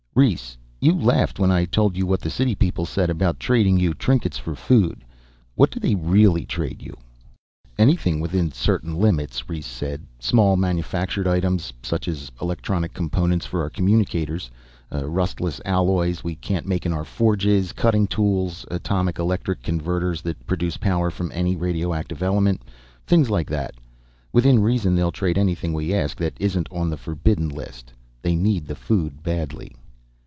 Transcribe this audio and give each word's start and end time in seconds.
"Rhes, 0.13 0.57
you 0.81 0.93
laughed 0.93 1.39
when 1.39 1.51
I 1.51 1.63
told 1.63 1.95
you 1.95 2.05
what 2.05 2.19
the 2.19 2.29
city 2.29 2.53
people 2.53 2.85
said, 2.85 3.09
about 3.09 3.39
trading 3.39 3.79
you 3.79 3.93
trinkets 3.93 4.37
for 4.37 4.55
food. 4.55 5.05
What 5.55 5.71
do 5.71 5.79
they 5.79 5.95
really 5.95 6.45
trade 6.45 6.81
you?" 6.83 6.97
"Anything 7.77 8.19
within 8.19 8.51
certain 8.51 8.97
limits," 8.97 9.47
Rhes 9.49 9.65
said. 9.65 10.03
"Small 10.19 10.57
manufactured 10.57 11.29
items, 11.29 11.71
such 11.81 12.09
as 12.09 12.29
electronic 12.41 12.93
components 12.93 13.45
for 13.45 13.61
our 13.61 13.69
communicators. 13.69 14.51
Rustless 14.91 15.61
alloys 15.63 16.25
we 16.25 16.35
can't 16.35 16.67
make 16.67 16.85
in 16.85 16.91
our 16.91 17.05
forges, 17.05 17.71
cutting 17.71 18.05
tools, 18.05 18.65
atomic 18.69 19.17
electric 19.17 19.63
converters 19.63 20.21
that 20.23 20.45
produce 20.45 20.75
power 20.75 21.09
from 21.09 21.31
any 21.33 21.55
radioactive 21.55 22.21
element. 22.21 22.61
Things 23.07 23.29
like 23.29 23.47
that. 23.49 23.75
Within 24.33 24.61
reason 24.61 24.93
they'll 24.93 25.13
trade 25.13 25.37
anything 25.37 25.71
we 25.71 25.93
ask 25.93 26.17
that 26.17 26.33
isn't 26.37 26.67
on 26.69 26.89
the 26.89 26.97
forbidden 26.97 27.47
list. 27.47 27.93
They 28.21 28.35
need 28.35 28.67
the 28.67 28.75
food 28.75 29.23
badly." 29.23 29.71